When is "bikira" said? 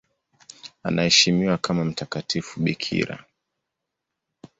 2.59-3.25